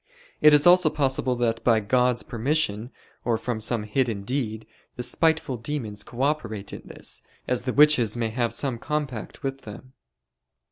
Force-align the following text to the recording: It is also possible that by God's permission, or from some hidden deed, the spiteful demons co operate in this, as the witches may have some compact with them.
It 0.41 0.51
is 0.51 0.65
also 0.65 0.89
possible 0.89 1.35
that 1.35 1.63
by 1.63 1.79
God's 1.79 2.23
permission, 2.23 2.89
or 3.23 3.37
from 3.37 3.59
some 3.59 3.83
hidden 3.83 4.23
deed, 4.23 4.65
the 4.95 5.03
spiteful 5.03 5.57
demons 5.57 6.01
co 6.01 6.23
operate 6.23 6.73
in 6.73 6.81
this, 6.85 7.21
as 7.47 7.65
the 7.65 7.73
witches 7.73 8.17
may 8.17 8.29
have 8.31 8.51
some 8.51 8.79
compact 8.79 9.43
with 9.43 9.61
them. 9.61 9.93